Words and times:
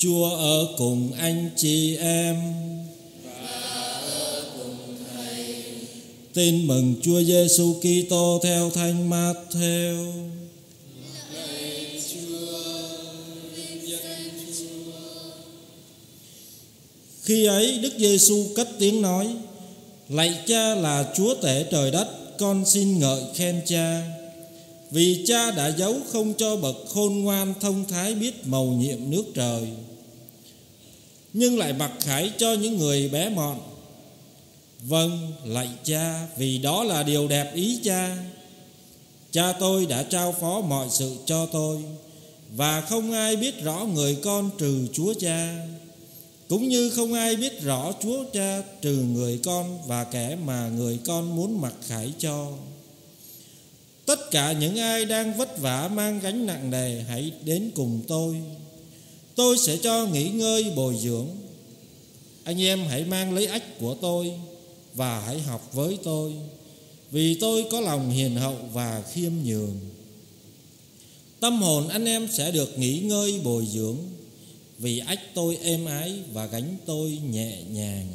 Chúa 0.00 0.30
ở 0.30 0.68
cùng 0.78 1.12
anh 1.18 1.50
chị 1.56 1.96
em. 1.96 2.36
Tin 6.34 6.66
mừng 6.66 6.94
Chúa 7.02 7.22
Giêsu 7.22 7.74
Kitô 7.80 8.40
theo 8.42 8.70
Thánh 8.70 9.10
Matthew. 9.10 10.12
Khi 17.22 17.44
ấy 17.44 17.78
Đức 17.78 17.92
Giêsu 17.98 18.44
cất 18.56 18.68
tiếng 18.78 19.02
nói: 19.02 19.28
Lạy 20.08 20.34
Cha 20.46 20.74
là 20.74 21.12
Chúa 21.16 21.34
tể 21.34 21.64
trời 21.70 21.90
đất, 21.90 22.38
con 22.38 22.64
xin 22.66 22.98
ngợi 22.98 23.22
khen 23.34 23.62
Cha. 23.66 24.02
Vì 24.90 25.24
Cha 25.26 25.50
đã 25.50 25.74
giấu 25.78 25.94
không 26.12 26.34
cho 26.34 26.56
bậc 26.56 26.76
khôn 26.88 27.22
ngoan 27.22 27.54
thông 27.60 27.84
thái 27.88 28.14
biết 28.14 28.46
mầu 28.46 28.66
nhiệm 28.66 29.10
nước 29.10 29.24
trời, 29.34 29.62
nhưng 31.32 31.58
lại 31.58 31.72
mặc 31.72 31.92
khải 32.00 32.32
cho 32.38 32.52
những 32.52 32.78
người 32.78 33.08
bé 33.08 33.28
mọn. 33.28 33.60
Vâng, 34.82 35.32
lạy 35.44 35.68
Cha, 35.84 36.26
vì 36.36 36.58
đó 36.58 36.84
là 36.84 37.02
điều 37.02 37.28
đẹp 37.28 37.52
ý 37.54 37.80
Cha. 37.84 38.16
Cha 39.30 39.52
tôi 39.52 39.86
đã 39.86 40.02
trao 40.02 40.34
phó 40.40 40.60
mọi 40.60 40.88
sự 40.90 41.16
cho 41.26 41.46
tôi, 41.46 41.78
và 42.56 42.80
không 42.80 43.12
ai 43.12 43.36
biết 43.36 43.62
rõ 43.62 43.86
người 43.94 44.16
con 44.24 44.50
trừ 44.58 44.86
Chúa 44.92 45.14
Cha 45.14 45.66
cũng 46.48 46.68
như 46.68 46.90
không 46.90 47.12
ai 47.12 47.36
biết 47.36 47.62
rõ 47.62 47.92
Chúa 48.02 48.24
Cha 48.32 48.62
trừ 48.80 49.04
người 49.14 49.40
con 49.44 49.78
và 49.86 50.04
kẻ 50.04 50.36
mà 50.44 50.68
người 50.68 50.98
con 51.04 51.36
muốn 51.36 51.60
mặc 51.60 51.74
khải 51.86 52.12
cho. 52.18 52.52
Tất 54.06 54.30
cả 54.30 54.52
những 54.52 54.78
ai 54.78 55.04
đang 55.04 55.36
vất 55.36 55.58
vả 55.58 55.90
mang 55.92 56.20
gánh 56.20 56.46
nặng 56.46 56.70
nề 56.70 57.00
hãy 57.00 57.32
đến 57.44 57.70
cùng 57.74 58.00
tôi. 58.08 58.36
Tôi 59.40 59.58
sẽ 59.58 59.76
cho 59.76 60.06
nghỉ 60.06 60.28
ngơi, 60.28 60.64
bồi 60.76 60.96
dưỡng. 60.96 61.26
Anh 62.44 62.62
em 62.62 62.84
hãy 62.88 63.04
mang 63.04 63.34
lấy 63.34 63.46
ách 63.46 63.78
của 63.78 63.94
tôi 64.00 64.32
và 64.94 65.20
hãy 65.20 65.40
học 65.40 65.70
với 65.72 65.98
tôi. 66.02 66.32
Vì 67.10 67.34
tôi 67.34 67.64
có 67.70 67.80
lòng 67.80 68.10
hiền 68.10 68.36
hậu 68.36 68.56
và 68.72 69.02
khiêm 69.12 69.32
nhường. 69.44 69.80
Tâm 71.40 71.62
hồn 71.62 71.88
anh 71.88 72.04
em 72.04 72.28
sẽ 72.32 72.50
được 72.50 72.78
nghỉ 72.78 72.98
ngơi, 72.98 73.40
bồi 73.44 73.66
dưỡng, 73.66 73.96
vì 74.78 74.98
ách 74.98 75.20
tôi 75.34 75.58
êm 75.62 75.86
ái 75.86 76.18
và 76.32 76.46
gánh 76.46 76.76
tôi 76.86 77.18
nhẹ 77.30 77.62
nhàng 77.70 78.06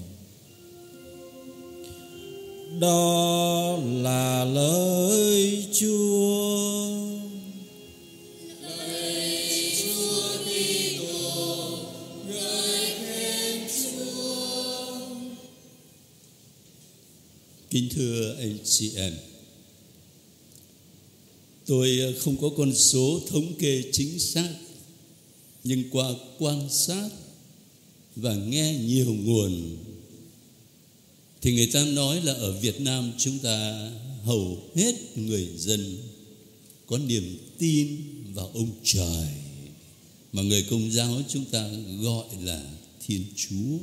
đó 2.80 3.78
là 3.86 4.46
lời 4.46 5.66
Chúa. 5.74 7.25
Kính 17.76 17.90
thưa 17.90 18.36
anh 18.40 18.58
chị 18.66 18.92
em, 18.96 19.14
tôi 21.66 22.00
ờ, 22.00 22.14
không 22.20 22.38
có 22.42 22.50
con 22.58 22.76
số 22.76 23.22
thống 23.28 23.54
kê 23.60 23.84
chính 23.92 24.20
xác 24.20 24.50
nhưng 25.64 25.84
qua 25.92 26.12
quan 26.40 26.70
sát 26.70 27.10
và 28.16 28.36
nghe 28.36 28.80
nhiều 28.86 29.14
nguồn 29.14 29.78
thì 31.42 31.56
người 31.56 31.70
ta 31.74 31.86
nói 31.86 32.22
là 32.22 32.34
ở 32.34 32.60
Việt 32.60 32.82
Nam 32.82 33.12
chúng 33.18 33.40
ta 33.40 33.90
hầu 34.24 34.70
hết 34.76 34.96
người 35.18 35.50
dân 35.58 35.98
có 36.88 36.98
niềm 36.98 37.38
tin 37.58 37.98
vào 38.34 38.52
ông 38.54 38.70
trời 38.84 39.28
mà 40.34 40.42
người 40.42 40.66
công 40.70 40.92
giáo 40.92 41.22
chúng 41.28 41.46
ta 41.46 41.70
gọi 42.02 42.26
là 42.44 42.64
Thiên 43.06 43.26
Chúa. 43.36 43.78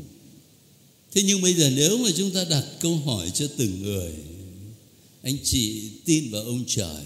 Thế 1.15 1.23
nhưng 1.23 1.43
bây 1.43 1.55
giờ 1.55 1.71
nếu 1.71 1.99
mà 1.99 2.11
chúng 2.17 2.31
ta 2.31 2.45
đặt 2.45 2.67
câu 2.81 2.97
hỏi 2.97 3.31
cho 3.35 3.49
từng 3.57 3.83
người, 3.83 4.13
Anh 5.23 5.37
chị 5.45 5.91
tin 6.05 6.31
vào 6.31 6.43
ông 6.43 6.65
trời, 6.67 7.05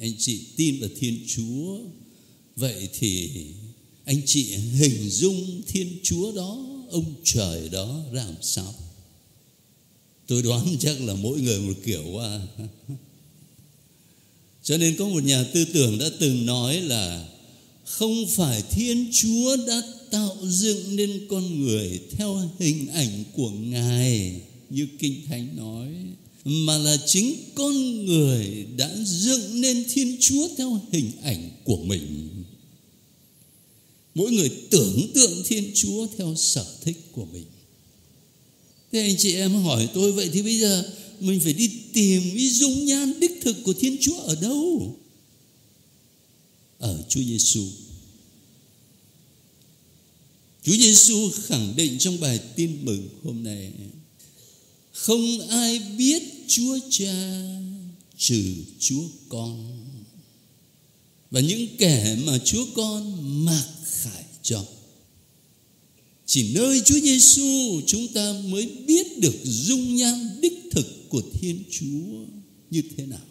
Anh 0.00 0.12
chị 0.18 0.40
tin 0.56 0.80
vào 0.80 0.90
Thiên 1.00 1.24
Chúa, 1.26 1.78
Vậy 2.56 2.88
thì 2.98 3.30
anh 4.04 4.20
chị 4.26 4.44
hình 4.54 5.10
dung 5.10 5.62
thiên 5.66 5.98
chúa 6.02 6.32
đó, 6.32 6.66
ông 6.90 7.14
trời 7.24 7.68
đó 7.68 8.00
làm 8.12 8.34
sao? 8.42 8.74
Tôi 10.26 10.42
đoán 10.42 10.76
chắc 10.80 11.00
là 11.00 11.14
mỗi 11.14 11.40
người 11.40 11.60
một 11.60 11.74
kiểu 11.84 12.04
qua 12.12 12.40
cho 14.62 14.76
nên 14.76 14.96
có 14.96 15.08
một 15.08 15.24
nhà 15.24 15.44
tư 15.54 15.64
tưởng 15.64 15.98
đã 15.98 16.06
từng 16.18 16.46
nói 16.46 16.80
là 16.80 17.28
không 17.84 18.26
phải 18.26 18.62
thiên 18.70 19.10
chúa 19.12 19.56
đã 19.56 19.82
tạo 20.14 20.36
dựng 20.42 20.96
nên 20.96 21.26
con 21.28 21.60
người 21.60 22.00
theo 22.10 22.50
hình 22.58 22.88
ảnh 22.88 23.24
của 23.32 23.50
ngài, 23.50 24.40
như 24.70 24.88
kinh 24.98 25.26
thánh 25.28 25.56
nói, 25.56 25.88
mà 26.44 26.78
là 26.78 26.96
chính 27.06 27.34
con 27.54 28.04
người 28.04 28.66
đã 28.76 28.96
dựng 29.04 29.60
nên 29.60 29.84
thiên 29.92 30.16
chúa 30.20 30.48
theo 30.56 30.80
hình 30.92 31.10
ảnh 31.22 31.50
của 31.64 31.76
mình. 31.76 32.28
Mỗi 34.14 34.32
người 34.32 34.50
tưởng 34.70 35.10
tượng 35.14 35.42
thiên 35.44 35.70
chúa 35.74 36.06
theo 36.16 36.34
sở 36.36 36.66
thích 36.82 36.96
của 37.12 37.24
mình. 37.32 37.46
Thế 38.92 39.00
anh 39.00 39.16
chị 39.18 39.34
em 39.34 39.54
hỏi 39.54 39.88
tôi, 39.94 40.12
vậy 40.12 40.30
thì 40.32 40.42
bây 40.42 40.58
giờ 40.58 40.90
mình 41.20 41.40
phải 41.40 41.52
đi 41.52 41.70
tìm 41.92 42.22
cái 42.36 42.48
dung 42.48 42.86
nhan 42.86 43.20
đích 43.20 43.38
thực 43.42 43.56
của 43.64 43.72
thiên 43.72 43.96
chúa 44.00 44.18
ở 44.18 44.34
đâu? 44.34 44.96
Ở 46.78 47.04
chúa 47.08 47.22
giêsu 47.22 47.64
Chúa 50.64 50.76
Giêsu 50.76 51.30
khẳng 51.30 51.76
định 51.76 51.98
trong 51.98 52.20
bài 52.20 52.40
tin 52.56 52.84
mừng 52.84 53.08
hôm 53.22 53.42
nay, 53.42 53.72
không 54.92 55.48
ai 55.48 55.78
biết 55.78 56.22
Chúa 56.48 56.78
Cha 56.90 57.44
trừ 58.18 58.54
Chúa 58.78 59.04
Con. 59.28 59.80
Và 61.30 61.40
những 61.40 61.68
kẻ 61.78 62.16
mà 62.26 62.38
Chúa 62.38 62.66
Con 62.74 63.20
mặc 63.44 63.68
khải 63.84 64.24
cho 64.42 64.66
chỉ 66.26 66.52
nơi 66.54 66.80
Chúa 66.84 67.00
Giêsu 67.00 67.80
chúng 67.86 68.08
ta 68.08 68.40
mới 68.44 68.66
biết 68.86 69.18
được 69.18 69.34
dung 69.44 69.96
nhan 69.96 70.40
đích 70.40 70.58
thực 70.70 71.08
của 71.08 71.22
Thiên 71.32 71.62
Chúa 71.70 72.24
như 72.70 72.82
thế 72.96 73.06
nào. 73.06 73.26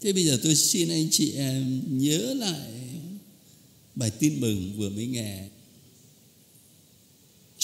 Thế 0.00 0.12
bây 0.12 0.24
giờ 0.24 0.40
tôi 0.42 0.54
xin 0.54 0.88
anh 0.88 1.08
chị 1.10 1.32
em 1.32 1.82
nhớ 1.98 2.34
lại 2.34 2.70
bài 3.94 4.10
tin 4.10 4.40
mừng 4.40 4.72
vừa 4.76 4.90
mới 4.90 5.06
nghe. 5.06 5.48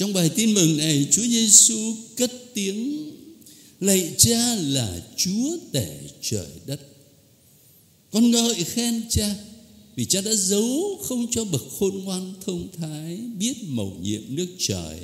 Trong 0.01 0.13
bài 0.13 0.29
tin 0.29 0.55
mừng 0.55 0.77
này, 0.77 1.07
Chúa 1.11 1.23
Giêsu 1.23 1.97
cất 2.17 2.33
tiếng, 2.55 3.11
lạy 3.81 4.15
Cha 4.19 4.55
là 4.55 5.01
Chúa 5.17 5.57
tể 5.73 6.01
trời 6.23 6.47
đất. 6.67 6.81
Con 8.11 8.31
ngợi 8.31 8.65
khen 8.65 9.03
Cha 9.11 9.37
vì 9.97 10.05
cha 10.05 10.21
đã 10.21 10.35
giấu 10.35 10.99
không 11.03 11.27
cho 11.31 11.45
bậc 11.45 11.63
khôn 11.79 12.05
ngoan 12.05 12.35
thông 12.47 12.69
thái 12.79 13.17
biết 13.39 13.55
mầu 13.63 13.97
nhiệm 14.03 14.23
nước 14.29 14.47
trời, 14.59 14.99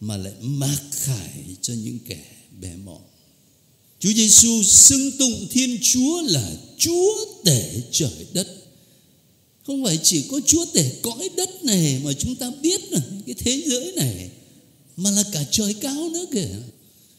mà 0.00 0.16
lại 0.16 0.32
mạc 0.40 0.80
khải 0.92 1.44
cho 1.60 1.74
những 1.74 1.98
kẻ 2.08 2.24
bé 2.60 2.76
mọn. 2.84 3.02
Chúa 4.00 4.12
Giêsu 4.12 4.62
xưng 4.62 5.12
tụng 5.18 5.46
Thiên 5.50 5.78
Chúa 5.82 6.22
là 6.22 6.56
Chúa 6.78 7.14
tể 7.44 7.82
trời 7.90 8.26
đất. 8.32 8.63
Không 9.66 9.84
phải 9.84 9.98
chỉ 10.02 10.22
có 10.30 10.40
Chúa 10.46 10.66
tể 10.72 10.90
cõi 11.02 11.30
đất 11.36 11.64
này 11.64 12.00
mà 12.04 12.12
chúng 12.12 12.34
ta 12.34 12.52
biết 12.62 12.92
là 12.92 13.00
cái 13.26 13.34
thế 13.38 13.62
giới 13.66 13.92
này, 13.96 14.30
mà 14.96 15.10
là 15.10 15.24
cả 15.32 15.44
trời 15.50 15.74
cao 15.74 16.10
nữa 16.12 16.26
kìa. 16.32 16.48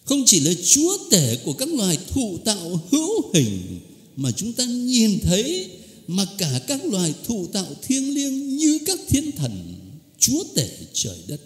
Không 0.03 0.23
chỉ 0.25 0.39
là 0.39 0.51
Chúa 0.65 0.97
tể 1.11 1.37
của 1.45 1.53
các 1.53 1.69
loài 1.73 1.97
thụ 2.09 2.37
tạo 2.45 2.81
hữu 2.91 3.33
hình 3.33 3.79
mà 4.15 4.31
chúng 4.31 4.53
ta 4.53 4.65
nhìn 4.65 5.19
thấy, 5.19 5.69
mà 6.07 6.25
cả 6.37 6.61
các 6.67 6.85
loài 6.85 7.13
thụ 7.23 7.47
tạo 7.47 7.75
thiêng 7.81 8.15
liêng 8.15 8.57
như 8.57 8.79
các 8.85 8.99
thiên 9.09 9.31
thần, 9.31 9.75
chúa 10.19 10.43
tể 10.55 10.69
trời 10.93 11.17
đất 11.27 11.41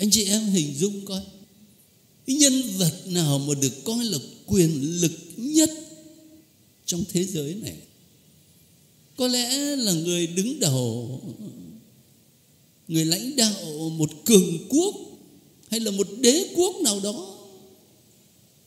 anh 0.00 0.10
chị 0.10 0.24
em 0.24 0.46
hình 0.46 0.74
dung 0.78 1.04
coi, 1.04 1.20
cái 2.26 2.36
nhân 2.36 2.62
vật 2.78 2.94
nào 3.06 3.38
mà 3.38 3.54
được 3.54 3.84
coi 3.84 4.04
là 4.04 4.18
quyền 4.46 5.00
lực 5.00 5.12
nhất 5.36 5.70
trong 6.86 7.04
thế 7.12 7.24
giới 7.24 7.54
này 7.54 7.76
có 9.20 9.28
lẽ 9.28 9.76
là 9.76 9.92
người 9.92 10.26
đứng 10.26 10.60
đầu 10.60 11.20
người 12.88 13.04
lãnh 13.04 13.36
đạo 13.36 13.90
một 13.96 14.10
cường 14.24 14.58
quốc 14.68 14.94
hay 15.70 15.80
là 15.80 15.90
một 15.90 16.06
đế 16.20 16.46
quốc 16.56 16.76
nào 16.84 17.00
đó. 17.00 17.36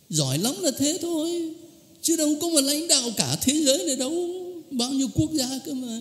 Giỏi 0.10 0.38
lắm 0.38 0.56
là 0.62 0.72
thế 0.72 0.98
thôi 1.02 1.54
chứ 2.02 2.16
đâu 2.16 2.36
có 2.42 2.48
một 2.48 2.62
lãnh 2.62 2.88
đạo 2.88 3.12
cả 3.18 3.38
thế 3.42 3.64
giới 3.64 3.86
này 3.86 3.96
đâu. 3.96 4.28
Bao 4.72 4.92
nhiêu 4.92 5.08
quốc 5.14 5.32
gia 5.34 5.60
cơ 5.66 5.74
mà. 5.74 6.00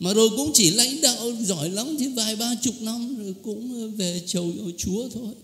Mà 0.00 0.14
rồi 0.14 0.28
cũng 0.36 0.50
chỉ 0.54 0.70
lãnh 0.70 1.00
đạo 1.00 1.32
giỏi 1.40 1.70
lắm 1.70 1.96
thì 1.98 2.08
vài 2.08 2.36
ba 2.36 2.54
chục 2.62 2.74
năm 2.80 3.16
rồi 3.16 3.34
cũng 3.42 3.92
về 3.96 4.22
chầu 4.26 4.52
Chúa 4.78 5.08
thôi. 5.08 5.34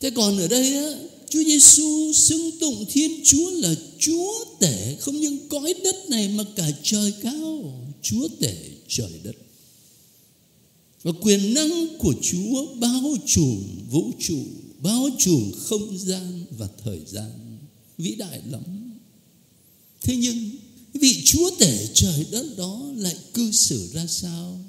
Thế 0.00 0.10
còn 0.10 0.38
ở 0.38 0.48
đây 0.48 0.76
á, 0.76 0.90
Chúa 1.34 1.44
Giêsu 1.44 2.12
xưng 2.12 2.50
tụng 2.60 2.84
Thiên 2.88 3.20
Chúa 3.24 3.50
là 3.50 3.74
Chúa 3.98 4.44
tể, 4.60 4.96
không 5.00 5.16
những 5.16 5.48
cõi 5.48 5.74
đất 5.84 5.96
này 6.08 6.28
mà 6.28 6.44
cả 6.56 6.70
trời 6.82 7.12
cao. 7.22 7.74
chúa 8.02 8.28
tể, 8.40 8.56
trời 8.88 9.10
đất. 9.22 9.36
Và 11.02 11.12
quyền 11.20 11.54
năng 11.54 11.98
của 11.98 12.14
chúa 12.22 12.74
bao 12.74 13.16
trùm 13.26 13.62
vũ 13.90 14.10
trụ, 14.18 14.44
bao 14.82 15.08
trùm 15.18 15.52
không 15.52 15.98
gian 15.98 16.44
và 16.58 16.68
thời 16.84 17.00
gian. 17.06 17.58
Vĩ 17.98 18.14
đại 18.14 18.40
lắm. 18.50 18.92
Thế 20.02 20.16
nhưng, 20.16 20.50
vị 20.92 21.22
chúa 21.24 21.50
tể 21.58 21.88
trời 21.94 22.26
đất 22.30 22.46
đó 22.56 22.92
lại 22.96 23.16
cư 23.34 23.52
xử 23.52 23.88
ra 23.92 24.06
sao? 24.06 24.60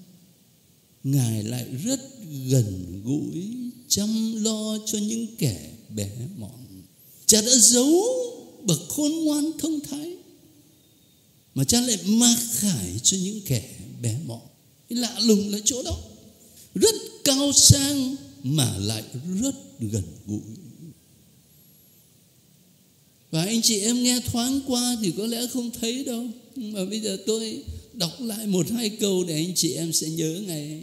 Ngài 1.04 1.44
lại 1.44 1.66
rất 1.84 2.02
gần 2.50 3.02
gũi, 3.06 3.44
chăm 3.88 4.44
lo 4.44 4.78
cho 4.86 4.98
những 4.98 5.28
kẻ 5.38 5.75
bé 5.96 6.10
mọn. 6.38 6.52
Cha 7.26 7.42
đã 7.42 7.56
giấu 7.56 8.04
bậc 8.64 8.80
khôn 8.90 9.12
ngoan 9.12 9.52
thông 9.60 9.80
thái, 9.80 10.16
mà 11.56 11.64
cha 11.64 11.82
lại 11.82 11.98
mặc 12.06 12.38
khải 12.52 13.00
cho 13.04 13.18
những 13.18 13.42
kẻ 13.46 13.76
bé 14.02 14.18
mọn. 14.26 14.42
Lạ 14.90 15.20
lùng 15.20 15.50
là 15.50 15.60
chỗ 15.66 15.84
đó. 15.84 15.98
Rất 16.76 16.96
cao 17.24 17.52
sang 17.54 18.16
mà 18.44 18.78
lại 18.78 19.04
rất 19.42 19.56
gần 19.80 20.04
gũi. 20.26 20.40
Và 23.32 23.46
anh 23.46 23.62
chị 23.62 23.80
em 23.80 24.04
nghe 24.04 24.20
thoáng 24.20 24.62
qua 24.68 24.98
thì 25.02 25.14
có 25.18 25.26
lẽ 25.26 25.48
không 25.54 25.72
thấy 25.80 26.04
đâu. 26.04 26.28
Mà 26.56 26.86
bây 26.86 27.00
giờ 27.00 27.18
tôi 27.26 27.64
đọc 27.94 28.22
lại 28.22 28.48
một 28.48 28.70
hai 28.72 28.90
câu 28.90 29.24
để 29.24 29.34
anh 29.36 29.56
chị 29.56 29.74
em 29.74 29.94
sẽ 29.94 30.10
nhớ 30.10 30.42
ngay. 30.48 30.82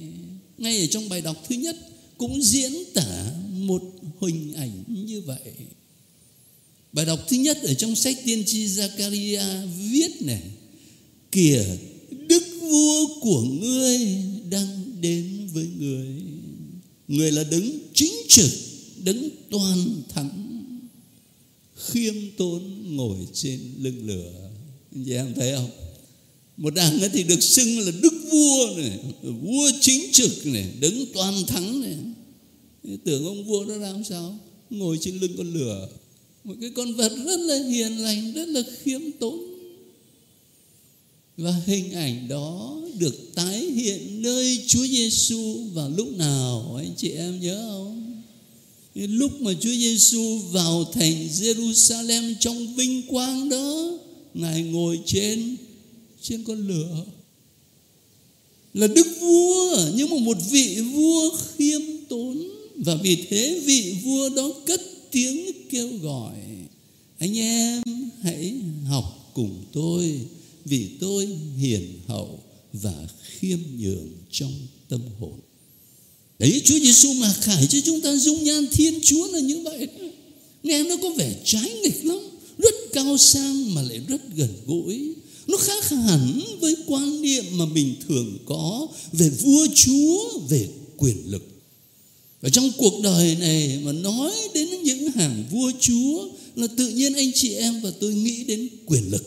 Ngay 0.58 0.80
ở 0.80 0.86
trong 0.86 1.08
bài 1.08 1.20
đọc 1.20 1.44
thứ 1.48 1.54
nhất 1.54 1.76
cũng 2.18 2.42
diễn 2.42 2.72
tả 2.94 3.32
một 3.52 3.82
hình 4.26 4.52
ảnh 4.54 4.84
như 5.06 5.20
vậy. 5.20 5.40
Bài 6.92 7.06
đọc 7.06 7.20
thứ 7.28 7.36
nhất 7.36 7.58
ở 7.62 7.74
trong 7.74 7.96
sách 7.96 8.16
tiên 8.24 8.44
tri 8.46 8.66
Zakaria 8.66 9.66
viết 9.66 10.22
này, 10.22 10.42
kìa, 11.32 11.64
đức 12.10 12.42
vua 12.60 13.20
của 13.20 13.42
ngươi 13.42 13.98
đang 14.50 15.00
đến 15.00 15.48
với 15.52 15.66
người. 15.78 16.06
Người 17.08 17.32
là 17.32 17.44
đứng 17.44 17.78
chính 17.94 18.12
trực 18.28 18.50
đứng 19.04 19.28
toàn 19.50 20.02
thắng, 20.08 20.62
khiêm 21.76 22.14
tốn 22.36 22.86
ngồi 22.96 23.18
trên 23.32 23.60
lưng 23.78 24.06
lửa. 24.06 24.50
Anh 24.94 25.04
chị 25.04 25.12
em 25.12 25.34
thấy 25.34 25.52
không? 25.52 25.70
Một 26.56 26.74
đảng 26.74 26.98
thì 27.12 27.22
được 27.22 27.42
xưng 27.42 27.78
là 27.78 27.92
đức 28.02 28.12
vua 28.30 28.74
này, 28.76 28.98
vua 29.22 29.70
chính 29.80 30.12
trực 30.12 30.46
này 30.46 30.66
đứng 30.80 31.06
toàn 31.14 31.46
thắng 31.46 31.80
này 31.80 31.96
tưởng 33.04 33.24
ông 33.24 33.44
vua 33.44 33.64
đó 33.64 33.74
làm 33.74 34.04
sao? 34.04 34.38
Ngồi 34.70 34.98
trên 35.00 35.18
lưng 35.18 35.34
con 35.36 35.54
lửa. 35.54 35.88
Một 36.44 36.54
cái 36.60 36.70
con 36.70 36.94
vật 36.94 37.12
rất 37.26 37.40
là 37.40 37.64
hiền 37.68 37.98
lành 37.98 38.32
rất 38.32 38.48
là 38.48 38.62
khiêm 38.82 39.00
tốn. 39.20 39.40
Và 41.36 41.60
hình 41.66 41.92
ảnh 41.92 42.28
đó 42.28 42.80
được 42.98 43.34
tái 43.34 43.60
hiện 43.60 44.22
nơi 44.22 44.60
Chúa 44.66 44.86
Giêsu 44.86 45.58
vào 45.74 45.90
lúc 45.90 46.12
nào 46.16 46.74
anh 46.78 46.94
chị 46.96 47.10
em 47.10 47.40
nhớ 47.40 47.68
không? 47.70 48.22
Lúc 48.94 49.40
mà 49.40 49.52
Chúa 49.60 49.70
Giêsu 49.70 50.38
vào 50.38 50.84
thành 50.84 51.28
Jerusalem 51.28 52.34
trong 52.40 52.74
vinh 52.74 53.02
quang 53.08 53.48
đó, 53.48 53.98
Ngài 54.34 54.62
ngồi 54.62 55.00
trên 55.06 55.56
trên 56.22 56.44
con 56.44 56.68
lửa. 56.68 57.04
Là 58.74 58.86
đức 58.86 59.06
vua 59.20 59.76
nhưng 59.94 60.10
mà 60.10 60.16
một 60.16 60.36
vị 60.50 60.80
vua 60.80 61.30
khiêm 61.36 61.80
tốn 62.08 62.51
và 62.76 62.94
vì 62.94 63.16
thế 63.30 63.62
vị 63.64 63.96
vua 64.04 64.28
đó 64.28 64.50
cất 64.66 64.80
tiếng 65.10 65.52
kêu 65.70 65.88
gọi, 66.02 66.36
anh 67.18 67.38
em 67.38 67.82
hãy 68.22 68.54
học 68.86 69.30
cùng 69.34 69.64
tôi, 69.72 70.20
vì 70.64 70.88
tôi 71.00 71.28
hiền 71.58 72.00
hậu 72.06 72.40
và 72.72 73.08
khiêm 73.22 73.58
nhường 73.78 74.08
trong 74.30 74.52
tâm 74.88 75.00
hồn. 75.20 75.40
Đấy, 76.38 76.62
Chúa 76.64 76.78
Giêsu 76.78 77.12
mà 77.12 77.32
khải 77.32 77.66
cho 77.66 77.80
chúng 77.84 78.00
ta 78.00 78.16
dung 78.16 78.44
nhan 78.44 78.66
Thiên 78.72 79.00
Chúa 79.02 79.26
là 79.32 79.38
như 79.38 79.60
vậy. 79.64 79.88
Nghe 80.62 80.82
nó 80.82 80.96
có 81.02 81.10
vẻ 81.10 81.34
trái 81.44 81.72
nghịch 81.82 82.04
lắm, 82.04 82.18
rất 82.58 82.74
cao 82.92 83.18
sang 83.18 83.74
mà 83.74 83.82
lại 83.82 84.00
rất 84.08 84.20
gần 84.36 84.50
gũi. 84.66 85.14
Nó 85.46 85.56
khác 85.56 85.88
hẳn 85.88 86.40
với 86.60 86.76
quan 86.86 87.22
niệm 87.22 87.44
mà 87.52 87.66
mình 87.66 87.94
thường 88.08 88.38
có 88.46 88.86
về 89.12 89.28
vua 89.28 89.66
chúa, 89.74 90.38
về 90.48 90.68
quyền 90.96 91.16
lực 91.30 91.51
ở 92.42 92.50
trong 92.50 92.70
cuộc 92.78 93.00
đời 93.02 93.36
này 93.36 93.78
mà 93.82 93.92
nói 93.92 94.32
đến 94.54 94.82
những 94.82 95.10
hàng 95.10 95.44
vua 95.50 95.72
chúa 95.80 96.28
là 96.56 96.66
tự 96.76 96.88
nhiên 96.88 97.14
anh 97.14 97.32
chị 97.34 97.54
em 97.54 97.80
và 97.80 97.90
tôi 98.00 98.14
nghĩ 98.14 98.44
đến 98.44 98.68
quyền 98.86 99.10
lực. 99.10 99.24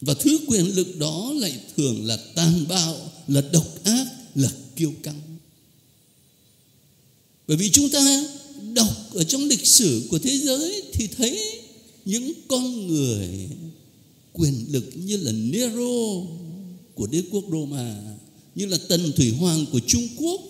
Và 0.00 0.14
thứ 0.14 0.38
quyền 0.46 0.66
lực 0.76 0.96
đó 0.96 1.32
lại 1.36 1.60
thường 1.76 2.06
là 2.06 2.18
tàn 2.34 2.68
bạo, 2.68 2.96
là 3.28 3.40
độc 3.52 3.84
ác, 3.84 4.06
là 4.34 4.52
kiêu 4.76 4.92
căng. 5.02 5.20
Bởi 7.48 7.56
vì 7.56 7.70
chúng 7.70 7.88
ta 7.88 8.24
đọc 8.74 9.14
ở 9.14 9.24
trong 9.24 9.44
lịch 9.44 9.66
sử 9.66 10.02
của 10.10 10.18
thế 10.18 10.38
giới 10.38 10.82
thì 10.92 11.06
thấy 11.06 11.60
những 12.04 12.32
con 12.48 12.86
người 12.86 13.28
quyền 14.32 14.64
lực 14.68 14.92
như 14.94 15.16
là 15.16 15.32
Nero 15.32 16.26
của 16.94 17.06
đế 17.06 17.22
quốc 17.30 17.44
Roma, 17.50 18.02
như 18.54 18.66
là 18.66 18.78
Tần 18.88 19.12
Thủy 19.16 19.30
Hoàng 19.30 19.66
của 19.72 19.80
Trung 19.86 20.08
Quốc 20.16 20.49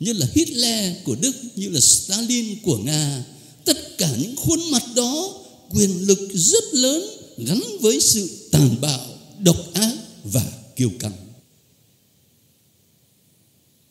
như 0.00 0.12
là 0.12 0.26
Hitler 0.34 0.96
của 1.04 1.16
Đức, 1.20 1.32
như 1.56 1.68
là 1.68 1.80
Stalin 1.80 2.58
của 2.62 2.78
Nga. 2.78 3.24
Tất 3.64 3.98
cả 3.98 4.16
những 4.20 4.36
khuôn 4.36 4.70
mặt 4.70 4.82
đó 4.94 5.40
quyền 5.70 6.06
lực 6.06 6.30
rất 6.34 6.64
lớn 6.72 7.04
gắn 7.38 7.60
với 7.80 8.00
sự 8.00 8.48
tàn 8.50 8.80
bạo, 8.80 9.18
độc 9.38 9.74
ác 9.74 9.96
và 10.24 10.52
kiêu 10.76 10.90
căng. 10.98 11.12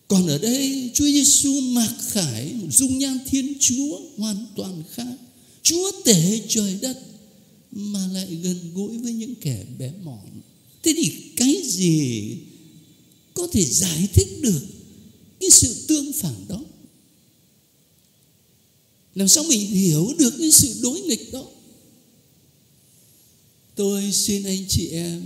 Còn 0.08 0.28
ở 0.28 0.38
đây, 0.38 0.90
Chúa 0.94 1.06
Giêsu 1.06 1.62
mặc 1.62 1.94
khải 2.10 2.54
một 2.54 2.68
dung 2.72 2.98
nhan 2.98 3.20
Thiên 3.26 3.54
Chúa 3.60 4.00
hoàn 4.18 4.46
toàn 4.56 4.84
khác. 4.94 5.16
Chúa 5.64 5.92
tể 6.06 6.42
trời 6.48 6.78
đất 6.82 7.00
mà 7.72 8.08
lại 8.14 8.28
gần 8.44 8.60
gũi 8.74 8.98
với 8.98 9.14
những 9.14 9.36
kẻ 9.36 9.64
bé 9.80 9.92
mọn. 10.04 10.42
Thế 10.84 10.94
thì 10.98 11.12
cái 11.36 11.62
gì 11.66 12.36
có 13.34 13.48
thể 13.52 13.66
giải 13.66 14.08
thích 14.14 14.28
được 14.42 14.62
cái 15.44 15.52
sự 15.52 15.86
tương 15.88 16.14
phản 16.14 16.48
đó. 16.48 16.64
Làm 19.16 19.28
sao 19.28 19.44
mình 19.44 19.68
hiểu 19.68 20.14
được 20.20 20.34
cái 20.40 20.52
sự 20.52 20.80
đối 20.82 21.02
nghịch 21.02 21.34
đó? 21.34 21.46
Tôi 23.76 24.12
xin 24.12 24.44
anh 24.44 24.66
chị 24.70 24.88
em 24.88 25.22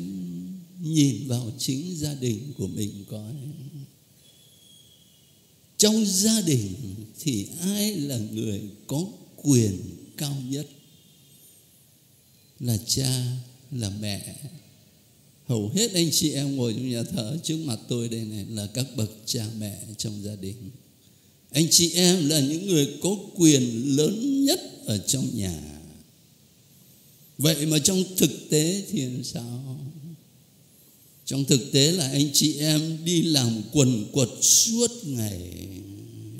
nhìn 0.82 1.28
vào 1.28 1.52
chính 1.58 1.98
gia 1.98 2.14
đình 2.14 2.54
của 2.58 2.68
mình 2.68 3.06
coi. 3.10 3.34
Trong 5.78 6.06
gia 6.06 6.42
đình 6.42 6.74
thì 7.20 7.48
ai 7.62 7.96
là 7.96 8.18
người 8.18 8.62
có 8.88 9.06
quyền 9.36 9.80
cao 10.18 10.36
nhất? 10.50 10.68
Là 12.60 12.78
cha, 12.88 13.26
là 13.72 13.90
mẹ 13.90 14.36
hầu 15.48 15.72
hết 15.76 15.94
anh 15.94 16.12
chị 16.12 16.32
em 16.32 16.56
ngồi 16.56 16.74
trong 16.74 16.90
nhà 16.90 17.04
thờ 17.04 17.38
trước 17.44 17.58
mặt 17.66 17.80
tôi 17.88 18.10
đây 18.10 18.26
này 18.26 18.46
là 18.50 18.68
các 18.74 18.86
bậc 18.96 19.12
cha 19.26 19.46
mẹ 19.60 19.80
trong 19.98 20.24
gia 20.24 20.36
đình. 20.36 20.56
Anh 21.52 21.68
chị 21.72 21.92
em 21.94 22.30
là 22.30 22.40
những 22.40 22.68
người 22.68 22.88
có 23.02 23.16
quyền 23.36 23.96
lớn 23.98 24.46
nhất 24.46 24.60
ở 24.86 24.98
trong 24.98 25.30
nhà. 25.34 25.82
Vậy 27.38 27.66
mà 27.66 27.80
trong 27.80 28.04
thực 28.18 28.50
tế 28.50 28.84
thì 28.92 29.02
làm 29.02 29.24
sao? 29.24 29.80
Trong 31.26 31.46
thực 31.46 31.72
tế 31.72 31.92
là 31.92 32.10
anh 32.10 32.30
chị 32.34 32.58
em 32.60 32.98
đi 33.06 33.22
làm 33.22 33.62
quần 33.72 34.06
quật 34.12 34.30
suốt 34.42 34.92
ngày 35.04 35.42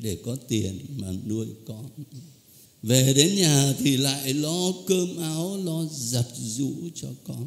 để 0.02 0.16
có 0.24 0.36
tiền 0.48 0.78
mà 0.96 1.12
nuôi 1.26 1.46
con. 1.66 1.90
Về 2.82 3.12
đến 3.16 3.36
nhà 3.36 3.74
thì 3.78 3.96
lại 3.96 4.34
lo 4.34 4.72
cơm 4.86 5.16
áo, 5.16 5.56
lo 5.56 5.84
giặt 5.92 6.26
rũ 6.36 6.72
cho 6.94 7.08
con 7.24 7.46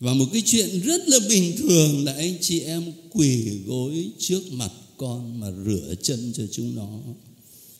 và 0.00 0.14
một 0.14 0.26
cái 0.32 0.42
chuyện 0.46 0.80
rất 0.80 1.08
là 1.08 1.18
bình 1.28 1.56
thường 1.56 2.04
là 2.04 2.12
anh 2.12 2.38
chị 2.40 2.60
em 2.60 2.92
quỳ 3.12 3.58
gối 3.66 4.10
trước 4.18 4.52
mặt 4.52 4.70
con 4.96 5.40
mà 5.40 5.50
rửa 5.66 5.94
chân 6.02 6.32
cho 6.36 6.46
chúng 6.52 6.74
nó. 6.74 7.00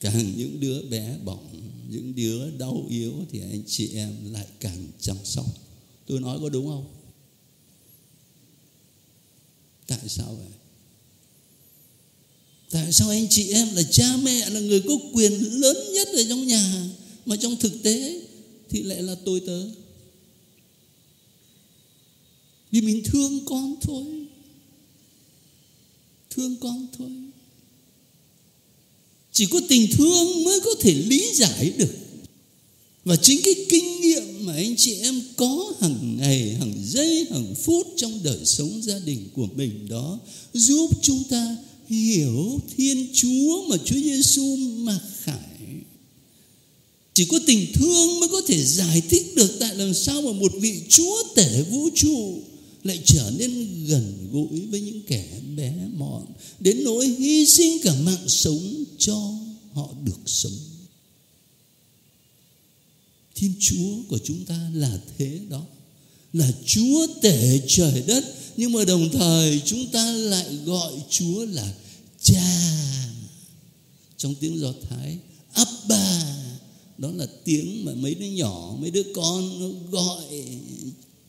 Càng 0.00 0.32
những 0.36 0.60
đứa 0.60 0.82
bé 0.82 1.16
bỏng, 1.24 1.48
những 1.90 2.14
đứa 2.14 2.50
đau 2.50 2.86
yếu 2.90 3.12
thì 3.32 3.40
anh 3.40 3.62
chị 3.66 3.88
em 3.94 4.32
lại 4.32 4.46
càng 4.60 4.86
chăm 5.00 5.16
sóc. 5.24 5.46
Tôi 6.06 6.20
nói 6.20 6.38
có 6.40 6.48
đúng 6.48 6.66
không? 6.66 6.86
Tại 9.86 10.08
sao 10.08 10.34
vậy? 10.34 10.52
Tại 12.70 12.92
sao 12.92 13.10
anh 13.10 13.26
chị 13.30 13.52
em 13.52 13.68
là 13.74 13.82
cha 13.82 14.16
mẹ 14.16 14.50
là 14.50 14.60
người 14.60 14.80
có 14.80 14.94
quyền 15.12 15.32
lớn 15.60 15.76
nhất 15.94 16.08
ở 16.08 16.24
trong 16.28 16.46
nhà, 16.46 16.90
mà 17.26 17.36
trong 17.36 17.56
thực 17.56 17.82
tế 17.82 18.20
thì 18.70 18.82
lại 18.82 19.02
là 19.02 19.16
tôi 19.24 19.40
tớ? 19.46 19.68
Vì 22.70 22.80
mình 22.80 23.02
thương 23.04 23.44
con 23.44 23.76
thôi. 23.82 24.04
Thương 26.30 26.56
con 26.56 26.86
thôi. 26.98 27.10
Chỉ 29.32 29.46
có 29.46 29.60
tình 29.68 29.90
thương 29.90 30.44
mới 30.44 30.60
có 30.60 30.70
thể 30.80 30.94
lý 30.94 31.34
giải 31.34 31.72
được. 31.76 31.94
Và 33.04 33.16
chính 33.16 33.40
cái 33.44 33.54
kinh 33.68 34.00
nghiệm 34.00 34.46
mà 34.46 34.52
anh 34.52 34.76
chị 34.76 34.94
em 34.94 35.22
có 35.36 35.72
hàng 35.80 36.16
ngày, 36.16 36.54
hàng 36.54 36.74
giây, 36.86 37.26
hàng 37.30 37.54
phút 37.54 37.86
trong 37.96 38.20
đời 38.22 38.38
sống 38.44 38.82
gia 38.82 38.98
đình 38.98 39.28
của 39.34 39.48
mình 39.56 39.88
đó, 39.88 40.18
giúp 40.54 40.90
chúng 41.02 41.24
ta 41.24 41.56
hiểu 41.88 42.60
thiên 42.76 43.08
chúa 43.14 43.64
mà 43.68 43.76
chúa 43.84 43.96
giêsu 43.96 44.56
mặc 44.56 45.00
khải. 45.22 45.34
Chỉ 47.14 47.24
có 47.24 47.40
tình 47.46 47.72
thương 47.74 48.20
mới 48.20 48.28
có 48.28 48.42
thể 48.46 48.64
giải 48.64 49.02
thích 49.08 49.32
được 49.36 49.56
tại 49.60 49.74
làm 49.74 49.94
sao 49.94 50.22
mà 50.22 50.32
một 50.32 50.52
vị 50.60 50.80
chúa 50.88 51.22
tể 51.34 51.62
vũ 51.62 51.88
trụ 51.94 52.42
lại 52.88 53.00
trở 53.04 53.32
nên 53.36 53.84
gần 53.86 54.28
gũi 54.32 54.66
với 54.66 54.80
những 54.80 55.02
kẻ 55.06 55.40
bé 55.56 55.74
mọn, 55.96 56.26
đến 56.60 56.84
nỗi 56.84 57.06
hy 57.06 57.46
sinh 57.46 57.78
cả 57.82 57.94
mạng 57.94 58.28
sống 58.28 58.84
cho 58.98 59.34
họ 59.72 59.94
được 60.04 60.20
sống. 60.26 60.58
Thiên 63.34 63.54
chúa 63.60 64.02
của 64.08 64.18
chúng 64.24 64.44
ta 64.44 64.70
là 64.74 65.00
thế 65.18 65.40
đó, 65.48 65.66
là 66.32 66.52
chúa 66.66 67.06
tể 67.22 67.60
trời 67.68 68.02
đất, 68.06 68.24
nhưng 68.56 68.72
mà 68.72 68.84
đồng 68.84 69.08
thời 69.12 69.60
chúng 69.64 69.86
ta 69.86 70.12
lại 70.12 70.56
gọi 70.64 70.92
chúa 71.10 71.46
là 71.46 71.74
cha. 72.22 72.74
Trong 74.16 74.34
tiếng 74.34 74.58
do 74.58 74.72
thái, 74.88 75.18
abba, 75.52 76.36
đó 76.98 77.10
là 77.10 77.26
tiếng 77.44 77.84
mà 77.84 77.94
mấy 77.94 78.14
đứa 78.14 78.26
nhỏ, 78.26 78.76
mấy 78.80 78.90
đứa 78.90 79.04
con 79.14 79.60
nó 79.60 79.68
gọi 79.90 80.24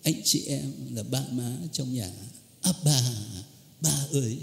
anh 0.04 0.22
chị 0.24 0.44
em 0.46 0.72
là 0.96 1.04
ba 1.04 1.26
má 1.32 1.58
trong 1.74 1.94
nhà 1.94 2.12
áp 2.62 2.76
bà, 2.86 3.02
bà 3.82 4.06
ơi 4.12 4.38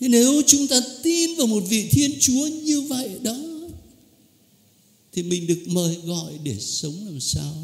nếu 0.00 0.42
chúng 0.46 0.68
ta 0.68 0.80
tin 1.02 1.36
vào 1.36 1.46
một 1.46 1.60
vị 1.68 1.88
Thiên 1.90 2.10
Chúa 2.20 2.46
như 2.46 2.80
vậy 2.80 3.10
đó 3.22 3.36
thì 5.12 5.22
mình 5.22 5.46
được 5.46 5.62
mời 5.66 5.94
gọi 5.94 6.38
để 6.44 6.56
sống 6.60 7.06
làm 7.06 7.20
sao? 7.20 7.54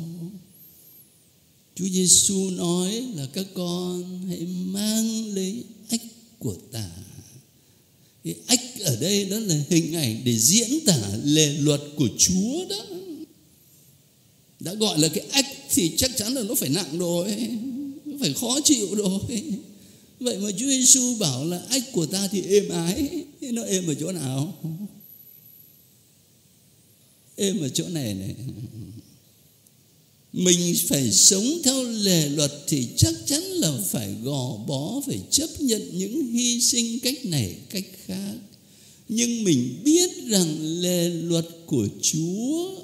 Chúa 1.75 1.88
Giêsu 1.88 2.50
nói 2.50 3.04
là 3.14 3.26
các 3.26 3.47
con 3.54 4.21
hãy 4.28 4.47
mang 4.47 5.35
lấy 5.35 5.64
ách 5.88 6.02
của 6.38 6.56
ta. 6.73 6.90
Cái 8.25 8.35
ách 8.47 8.80
ở 8.80 8.97
đây 8.97 9.25
đó 9.25 9.38
là 9.38 9.64
hình 9.71 9.95
ảnh 9.95 10.23
để 10.25 10.38
diễn 10.38 10.80
tả 10.87 11.18
lề 11.25 11.52
luật 11.52 11.80
của 11.97 12.09
Chúa 12.18 12.64
đó. 12.68 12.95
Đã 14.66 14.75
gọi 14.75 14.99
là 14.99 15.08
cái 15.08 15.25
ách 15.30 15.46
thì 15.70 15.92
chắc 15.96 16.16
chắn 16.16 16.35
là 16.35 16.42
nó 16.42 16.54
phải 16.54 16.68
nặng 16.68 16.99
rồi, 16.99 17.37
nó 18.04 18.16
phải 18.20 18.32
khó 18.32 18.61
chịu 18.64 18.94
rồi. 18.94 19.42
Vậy 20.20 20.38
mà 20.38 20.50
Chúa 20.50 20.66
Giêsu 20.66 21.14
bảo 21.14 21.44
là 21.44 21.58
ách 21.68 21.92
của 21.92 22.06
ta 22.06 22.28
thì 22.28 22.42
êm 22.42 22.68
ái 22.68 23.25
nó 23.40 23.62
êm 23.62 23.87
ở 23.87 23.94
chỗ 23.94 24.12
nào? 24.12 24.58
Êm 27.37 27.61
ở 27.61 27.68
chỗ 27.68 27.88
này 27.88 28.14
này. 28.14 28.35
Mình 30.32 30.76
phải 30.88 31.12
sống 31.12 31.58
theo 31.64 31.82
lề 31.82 32.28
luật 32.28 32.52
thì 32.66 32.88
chắc 32.96 33.14
chắn 33.26 33.42
là 33.42 33.73
phải 33.90 34.14
gò 34.23 34.56
bó 34.66 35.00
phải 35.06 35.18
chấp 35.30 35.61
nhận 35.61 35.99
những 35.99 36.32
hy 36.32 36.61
sinh 36.61 37.00
cách 37.00 37.25
này 37.25 37.56
cách 37.70 37.87
khác. 38.06 38.35
Nhưng 39.08 39.44
mình 39.44 39.80
biết 39.85 40.11
rằng 40.26 40.56
lề 40.61 41.08
luật 41.08 41.46
của 41.66 41.88
chúa 42.02 42.76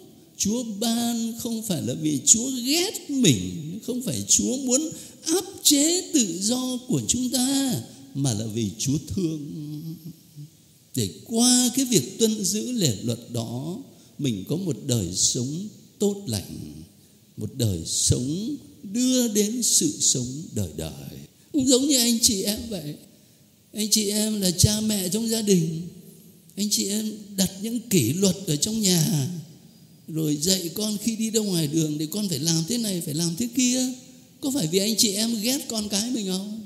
chúa 0.42 0.64
ban 0.80 1.32
không 1.38 1.62
phải 1.62 1.82
là 1.82 1.94
vì 1.94 2.20
chúa 2.24 2.50
ghét 2.66 3.10
mình, 3.10 3.78
không 3.86 4.02
phải 4.02 4.24
chúa 4.28 4.56
muốn 4.56 4.90
áp 5.24 5.44
chế 5.62 6.10
tự 6.14 6.38
do 6.40 6.78
của 6.88 7.02
chúng 7.08 7.30
ta, 7.30 7.74
mà 8.14 8.32
là 8.32 8.46
vì 8.46 8.70
Chúa 8.78 8.98
thương. 9.08 9.50
Để 10.94 11.10
qua 11.24 11.70
cái 11.76 11.84
việc 11.84 12.18
tuân 12.18 12.44
giữ 12.44 12.72
lệ 12.72 12.96
luật 13.02 13.18
đó, 13.32 13.78
mình 14.18 14.44
có 14.48 14.56
một 14.56 14.76
đời 14.86 15.06
sống 15.14 15.68
tốt 15.98 16.22
lành, 16.26 16.82
một 17.36 17.54
đời 17.54 17.80
sống 17.86 18.56
đưa 18.82 19.28
đến 19.28 19.62
sự 19.62 19.92
sống 20.00 20.42
đời 20.54 20.70
đời. 20.76 21.18
Cũng 21.52 21.68
giống 21.68 21.88
như 21.88 21.98
anh 21.98 22.18
chị 22.22 22.42
em 22.42 22.60
vậy. 22.68 22.94
Anh 23.72 23.90
chị 23.90 24.10
em 24.10 24.40
là 24.40 24.50
cha 24.50 24.80
mẹ 24.80 25.08
trong 25.08 25.28
gia 25.28 25.42
đình. 25.42 25.82
Anh 26.56 26.68
chị 26.70 26.88
em 26.88 27.12
đặt 27.36 27.50
những 27.62 27.80
kỷ 27.90 28.12
luật 28.12 28.36
ở 28.46 28.56
trong 28.56 28.80
nhà 28.80 29.30
rồi 30.12 30.36
dạy 30.36 30.70
con 30.74 30.96
khi 31.02 31.16
đi 31.16 31.30
ra 31.30 31.40
ngoài 31.40 31.66
đường 31.66 31.98
thì 31.98 32.06
con 32.06 32.28
phải 32.28 32.38
làm 32.38 32.64
thế 32.68 32.78
này, 32.78 33.00
phải 33.00 33.14
làm 33.14 33.36
thế 33.38 33.48
kia. 33.56 33.92
Có 34.40 34.50
phải 34.50 34.66
vì 34.66 34.78
anh 34.78 34.96
chị 34.96 35.12
em 35.12 35.40
ghét 35.42 35.58
con 35.68 35.88
cái 35.88 36.10
mình 36.10 36.26
không? 36.26 36.60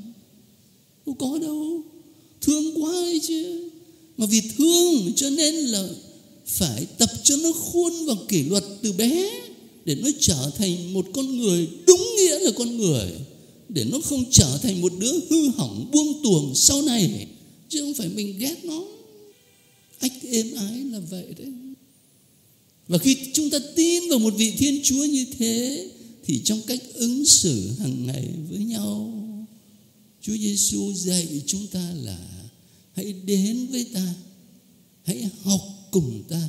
Không 1.04 1.18
có 1.18 1.38
đâu. 1.38 1.82
Thương 2.40 2.82
quá 2.82 2.92
ấy 2.92 3.20
chứ. 3.28 3.68
Mà 4.16 4.26
vì 4.26 4.40
thương 4.40 5.12
cho 5.16 5.30
nên 5.30 5.54
là 5.54 5.88
phải 6.46 6.86
tập 6.98 7.10
cho 7.24 7.36
nó 7.36 7.52
khuôn 7.52 8.06
vào 8.06 8.16
kỷ 8.28 8.42
luật 8.42 8.64
từ 8.82 8.92
bé 8.92 9.30
để 9.84 9.94
nó 9.94 10.08
trở 10.20 10.50
thành 10.56 10.92
một 10.92 11.06
con 11.12 11.36
người 11.36 11.68
đúng 11.86 12.06
nghĩa 12.16 12.38
là 12.38 12.50
con 12.56 12.76
người. 12.76 13.12
Để 13.68 13.84
nó 13.84 14.00
không 14.00 14.24
trở 14.30 14.58
thành 14.62 14.80
một 14.80 14.92
đứa 14.98 15.12
hư 15.30 15.48
hỏng, 15.48 15.90
buông 15.92 16.22
tuồng 16.22 16.54
sau 16.54 16.82
này. 16.82 17.26
Chứ 17.68 17.80
không 17.80 17.94
phải 17.94 18.08
mình 18.08 18.38
ghét 18.38 18.64
nó. 18.64 18.84
Ách, 19.98 20.12
êm 20.30 20.54
ái 20.54 20.80
là 20.92 20.98
vậy 21.10 21.26
đấy 21.38 21.52
và 22.88 22.99
khi 22.99 23.16
chúng 23.33 23.50
ta 23.50 23.59
tin 23.76 24.02
vào 24.11 24.19
một 24.19 24.35
vị 24.37 24.50
thiên 24.59 24.81
chúa 24.85 25.05
như 25.05 25.26
thế, 25.38 25.88
thì 26.25 26.40
trong 26.45 26.62
cách 26.66 26.83
ứng 26.95 27.26
xử 27.26 27.71
hàng 27.78 28.07
ngày 28.07 28.28
với 28.50 28.59
nhau, 28.59 29.23
Chúa 30.23 30.37
Giêsu 30.37 30.93
dạy 30.95 31.43
chúng 31.47 31.66
ta 31.66 31.93
là 32.02 32.50
hãy 32.93 33.12
đến 33.12 33.66
với 33.66 33.87
ta, 33.93 34.14
hãy 35.05 35.28
học 35.43 35.61
cùng 35.90 36.23
ta, 36.28 36.49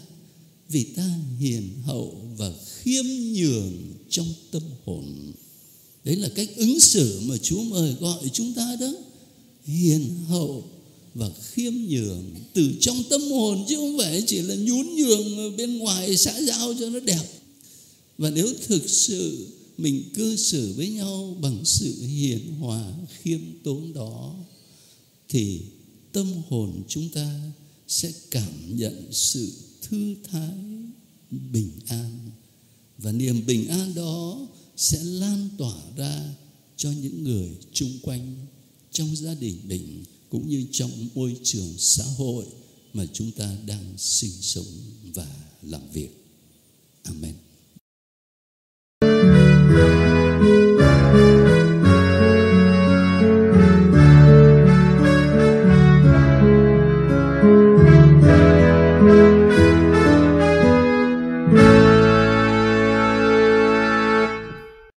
vì 0.69 0.83
ta 0.83 1.19
hiền 1.39 1.69
hậu 1.83 2.21
và 2.37 2.53
khiêm 2.75 3.05
nhường 3.05 3.93
trong 4.09 4.33
tâm 4.51 4.63
hồn. 4.85 5.33
Đấy 6.03 6.15
là 6.15 6.29
cách 6.29 6.49
ứng 6.55 6.79
xử 6.79 7.19
mà 7.23 7.37
Chúa 7.37 7.63
mời 7.63 7.93
gọi 7.99 8.29
chúng 8.33 8.53
ta 8.53 8.75
đó, 8.79 8.93
hiền 9.65 10.09
hậu 10.27 10.69
và 11.17 11.29
khiêm 11.51 11.73
nhường 11.73 12.35
từ 12.53 12.73
trong 12.79 13.03
tâm 13.09 13.21
hồn, 13.21 13.65
chứ 13.67 13.75
không 13.75 13.97
phải 13.97 14.23
chỉ 14.27 14.41
là 14.41 14.55
nhún 14.55 14.95
nhường 14.95 15.57
bên 15.57 15.77
ngoài 15.77 16.17
xã 16.17 16.41
giao 16.41 16.73
cho 16.79 16.89
nó 16.89 16.99
đẹp. 16.99 17.23
Và 18.17 18.29
nếu 18.29 18.53
thực 18.67 18.89
sự 18.89 19.47
mình 19.77 20.03
cư 20.13 20.35
xử 20.35 20.73
với 20.73 20.89
nhau 20.89 21.37
bằng 21.41 21.65
sự 21.65 22.05
hiền 22.05 22.53
hòa, 22.59 22.93
khiêm 23.21 23.39
tốn 23.63 23.93
đó, 23.93 24.35
thì 25.29 25.59
tâm 26.11 26.27
hồn 26.47 26.83
chúng 26.87 27.09
ta 27.09 27.51
sẽ 27.87 28.11
cảm 28.31 28.77
nhận 28.77 29.07
sự 29.11 29.51
thư 29.81 30.15
thái, 30.31 30.57
bình 31.51 31.69
an. 31.87 32.29
Và 32.97 33.11
niềm 33.11 33.45
bình 33.45 33.67
an 33.67 33.95
đó 33.95 34.47
sẽ 34.77 35.03
lan 35.03 35.49
tỏa 35.57 35.81
ra 35.97 36.33
cho 36.77 36.91
những 37.01 37.23
người 37.23 37.49
chung 37.73 37.99
quanh 38.01 38.35
trong 38.91 39.15
gia 39.15 39.33
đình 39.33 39.57
mình 39.67 40.03
cũng 40.29 40.49
như 40.49 40.65
trong 40.71 40.91
môi 41.15 41.37
trường 41.43 41.73
xã 41.77 42.03
hội 42.03 42.45
mà 42.93 43.05
chúng 43.13 43.31
ta 43.31 43.57
đang 43.65 43.93
sinh 43.97 44.31
sống 44.41 44.65
và 45.13 45.35
làm 45.61 45.81
việc. 45.93 46.09
Amen. 47.03 47.33